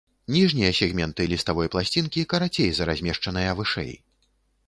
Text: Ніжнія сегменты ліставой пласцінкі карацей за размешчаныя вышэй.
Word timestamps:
Ніжнія 0.35 0.69
сегменты 0.77 1.25
ліставой 1.33 1.69
пласцінкі 1.75 2.23
карацей 2.33 2.69
за 2.77 2.83
размешчаныя 2.91 3.51
вышэй. 3.59 3.93